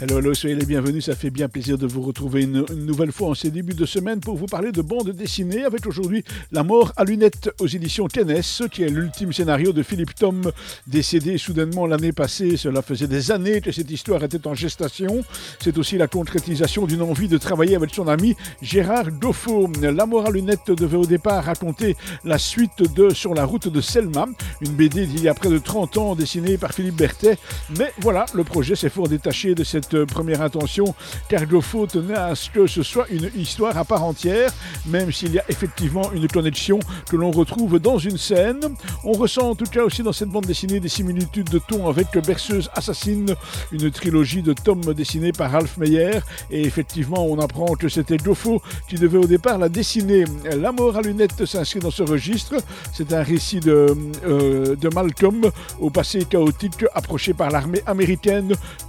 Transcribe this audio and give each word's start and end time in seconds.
Hello, 0.00 0.18
hello, 0.18 0.32
soyez 0.32 0.54
les 0.54 0.64
bienvenus. 0.64 1.06
Ça 1.06 1.16
fait 1.16 1.30
bien 1.30 1.48
plaisir 1.48 1.76
de 1.76 1.84
vous 1.84 2.02
retrouver 2.02 2.42
une, 2.42 2.64
nouvelle 2.72 3.10
fois 3.10 3.30
en 3.30 3.34
ces 3.34 3.50
débuts 3.50 3.74
de 3.74 3.84
semaine 3.84 4.20
pour 4.20 4.36
vous 4.36 4.46
parler 4.46 4.70
de 4.70 4.80
bande 4.80 5.10
dessinée 5.10 5.64
avec 5.64 5.86
aujourd'hui 5.86 6.22
La 6.52 6.62
mort 6.62 6.92
à 6.96 7.02
lunettes 7.02 7.50
aux 7.58 7.66
éditions 7.66 8.06
Tennis, 8.06 8.62
qui 8.70 8.84
est 8.84 8.90
l'ultime 8.90 9.32
scénario 9.32 9.72
de 9.72 9.82
Philippe 9.82 10.14
Tom, 10.14 10.52
décédé 10.86 11.36
soudainement 11.36 11.84
l'année 11.84 12.12
passée. 12.12 12.56
Cela 12.56 12.80
faisait 12.80 13.08
des 13.08 13.32
années 13.32 13.60
que 13.60 13.72
cette 13.72 13.90
histoire 13.90 14.22
était 14.22 14.46
en 14.46 14.54
gestation. 14.54 15.24
C'est 15.58 15.76
aussi 15.78 15.98
la 15.98 16.06
concrétisation 16.06 16.86
d'une 16.86 17.02
envie 17.02 17.26
de 17.26 17.36
travailler 17.36 17.74
avec 17.74 17.92
son 17.92 18.06
ami 18.06 18.36
Gérard 18.62 19.10
Goffo. 19.10 19.68
La 19.82 20.06
mort 20.06 20.26
à 20.26 20.30
lunettes 20.30 20.70
devait 20.70 20.96
au 20.96 21.06
départ 21.06 21.42
raconter 21.42 21.96
la 22.24 22.38
suite 22.38 22.94
de 22.94 23.10
Sur 23.10 23.34
la 23.34 23.44
route 23.44 23.66
de 23.66 23.80
Selma, 23.80 24.26
une 24.60 24.74
BD 24.74 25.06
d'il 25.06 25.24
y 25.24 25.28
a 25.28 25.34
près 25.34 25.50
de 25.50 25.58
30 25.58 25.98
ans 25.98 26.14
dessinée 26.14 26.56
par 26.56 26.72
Philippe 26.72 26.96
Berthet. 26.96 27.36
Mais 27.76 27.92
voilà, 27.98 28.07
le 28.34 28.42
projet 28.42 28.74
s'est 28.74 28.88
fort 28.88 29.08
détaché 29.08 29.54
de 29.54 29.64
cette 29.64 29.92
euh, 29.92 30.06
première 30.06 30.40
intention, 30.40 30.94
car 31.28 31.44
Goffo 31.44 31.86
tenait 31.86 32.14
à 32.14 32.34
ce 32.34 32.48
que 32.48 32.66
ce 32.66 32.82
soit 32.82 33.06
une 33.10 33.30
histoire 33.36 33.76
à 33.76 33.84
part 33.84 34.02
entière, 34.02 34.50
même 34.86 35.12
s'il 35.12 35.32
y 35.32 35.38
a 35.38 35.44
effectivement 35.50 36.10
une 36.12 36.26
connexion 36.26 36.78
que 37.10 37.16
l'on 37.16 37.30
retrouve 37.30 37.78
dans 37.78 37.98
une 37.98 38.16
scène. 38.16 38.60
On 39.04 39.12
ressent 39.12 39.50
en 39.50 39.54
tout 39.54 39.66
cas 39.66 39.82
aussi 39.84 40.02
dans 40.02 40.14
cette 40.14 40.30
bande 40.30 40.46
dessinée 40.46 40.80
des 40.80 40.88
similitudes 40.88 41.50
de 41.50 41.58
ton 41.58 41.86
avec 41.86 42.16
Berceuse 42.26 42.70
Assassine, 42.74 43.34
une 43.72 43.90
trilogie 43.90 44.42
de 44.42 44.54
tomes 44.54 44.94
dessinés 44.94 45.32
par 45.32 45.50
Ralph 45.50 45.76
Meyer, 45.76 46.20
et 46.50 46.62
effectivement 46.62 47.26
on 47.26 47.38
apprend 47.38 47.74
que 47.74 47.90
c'était 47.90 48.16
Goffo 48.16 48.62
qui 48.88 48.96
devait 48.96 49.18
au 49.18 49.26
départ 49.26 49.58
la 49.58 49.68
dessiner. 49.68 50.24
La 50.56 50.72
mort 50.72 50.96
à 50.96 51.02
lunettes 51.02 51.44
s'inscrit 51.44 51.80
dans 51.80 51.90
ce 51.90 52.04
registre, 52.04 52.54
c'est 52.94 53.12
un 53.12 53.22
récit 53.22 53.60
de, 53.60 53.94
euh, 54.24 54.76
de 54.76 54.88
Malcolm 54.94 55.50
au 55.78 55.90
passé 55.90 56.24
chaotique 56.24 56.86
approché 56.94 57.34
par 57.34 57.50
l'armée 57.50 57.82
américaine 57.84 57.97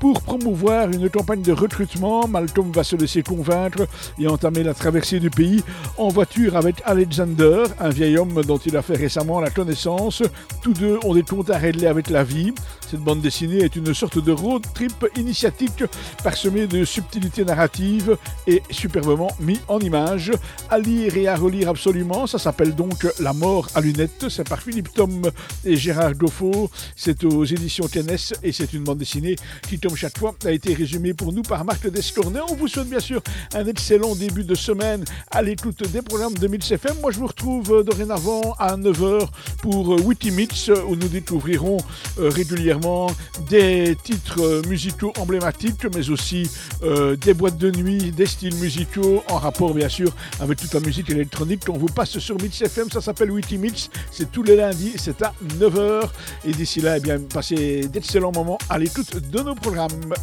pour 0.00 0.20
promouvoir 0.22 0.90
une 0.90 1.08
campagne 1.08 1.42
de 1.42 1.52
recrutement. 1.52 2.28
Malcolm 2.28 2.70
va 2.72 2.84
se 2.84 2.96
laisser 2.96 3.22
convaincre 3.22 3.86
et 4.18 4.28
entamer 4.28 4.62
la 4.62 4.74
traversée 4.74 5.18
du 5.18 5.30
pays 5.30 5.62
en 5.96 6.08
voiture 6.08 6.56
avec 6.56 6.82
Alexander, 6.84 7.64
un 7.80 7.88
vieil 7.88 8.18
homme 8.18 8.42
dont 8.42 8.58
il 8.58 8.76
a 8.76 8.82
fait 8.82 8.96
récemment 8.96 9.40
la 9.40 9.50
connaissance. 9.50 10.22
Tous 10.62 10.74
deux 10.74 10.98
ont 11.04 11.14
des 11.14 11.22
comptes 11.22 11.50
à 11.50 11.58
régler 11.58 11.86
avec 11.86 12.10
la 12.10 12.22
vie. 12.22 12.52
Cette 12.90 13.00
bande 13.00 13.20
dessinée 13.20 13.58
est 13.58 13.76
une 13.76 13.92
sorte 13.94 14.22
de 14.22 14.32
road 14.32 14.62
trip 14.74 15.06
initiatique 15.16 15.84
parsemée 16.22 16.66
de 16.66 16.84
subtilités 16.84 17.44
narratives 17.44 18.16
et 18.46 18.62
superbement 18.70 19.30
mis 19.40 19.60
en 19.68 19.78
image. 19.78 20.32
À 20.70 20.78
lire 20.78 21.16
et 21.16 21.28
à 21.28 21.36
relire 21.36 21.68
absolument, 21.68 22.26
ça 22.26 22.38
s'appelle 22.38 22.74
donc 22.74 23.06
La 23.20 23.32
mort 23.32 23.68
à 23.74 23.80
lunettes. 23.80 24.26
C'est 24.28 24.48
par 24.48 24.60
Philippe 24.62 24.92
Tom 24.92 25.22
et 25.64 25.76
Gérard 25.76 26.14
Goffo. 26.14 26.70
C'est 26.96 27.24
aux 27.24 27.44
éditions 27.44 27.88
TNS 27.88 28.34
et 28.42 28.52
c'est 28.52 28.72
une 28.72 28.84
bande 28.84 28.97
dessinée 28.98 29.36
qui, 29.68 29.78
comme 29.78 29.96
chaque 29.96 30.18
fois, 30.18 30.34
a 30.44 30.50
été 30.50 30.74
résumé 30.74 31.14
pour 31.14 31.32
nous 31.32 31.42
par 31.42 31.64
Marc 31.64 31.88
Descornet. 31.88 32.40
On 32.50 32.54
vous 32.54 32.68
souhaite 32.68 32.88
bien 32.88 33.00
sûr 33.00 33.22
un 33.54 33.66
excellent 33.66 34.14
début 34.14 34.44
de 34.44 34.54
semaine 34.54 35.04
à 35.30 35.42
l'écoute 35.42 35.82
des 35.90 36.02
programmes 36.02 36.34
de 36.34 36.46
Mix 36.48 36.70
FM. 36.70 36.96
Moi, 37.00 37.10
je 37.10 37.18
vous 37.18 37.26
retrouve 37.26 37.72
euh, 37.72 37.82
dorénavant 37.82 38.54
à 38.58 38.76
9h 38.76 39.28
pour 39.62 39.94
euh, 39.94 40.00
Witty 40.00 40.30
Mix, 40.30 40.70
où 40.88 40.96
nous 40.96 41.08
découvrirons 41.08 41.78
euh, 42.18 42.28
régulièrement 42.28 43.10
des 43.48 43.96
titres 44.02 44.62
musicaux 44.68 45.12
emblématiques, 45.18 45.86
mais 45.94 46.10
aussi 46.10 46.50
des 47.20 47.34
boîtes 47.34 47.58
de 47.58 47.70
nuit, 47.70 48.12
des 48.12 48.26
styles 48.26 48.54
musicaux 48.56 49.22
en 49.28 49.38
rapport 49.38 49.74
bien 49.74 49.88
sûr 49.88 50.14
avec 50.40 50.58
toute 50.58 50.72
la 50.74 50.80
musique 50.80 51.10
électronique 51.10 51.64
qu'on 51.64 51.78
vous 51.78 51.86
passe 51.86 52.18
sur 52.18 52.36
Mix 52.40 52.60
FM. 52.60 52.90
Ça 52.90 53.00
s'appelle 53.00 53.30
Witty 53.30 53.58
Mix. 53.58 53.90
C'est 54.10 54.30
tous 54.30 54.42
les 54.42 54.56
lundis, 54.56 54.92
c'est 54.96 55.22
à 55.22 55.32
9h. 55.58 56.08
Et 56.46 56.52
d'ici 56.52 56.80
là, 56.80 56.96
eh 56.96 57.00
bien, 57.00 57.18
passez 57.20 57.88
d'excellents 57.88 58.32
moments 58.32 58.58
à 58.68 58.78
l'écoute 58.88 59.30
de 59.30 59.42
nos 59.42 59.54
programmes. 59.54 60.14